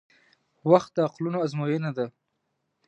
•وخت 0.71 0.91
د 0.95 0.97
عقلونو 1.07 1.37
ازموینه 1.45 1.91
ده. 1.97 2.05